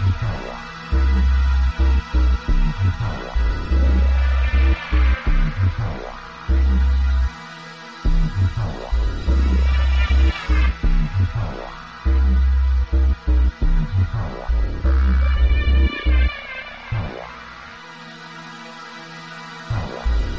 [0.00, 0.56] 你看我
[2.82, 3.36] 你看我
[5.56, 6.14] 你看我
[8.36, 8.94] 你看我
[11.14, 11.72] 你看我
[13.96, 14.46] 你看我
[16.90, 17.30] 看我
[19.68, 20.37] 看我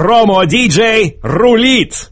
[0.00, 2.10] Промо-диджей рулит!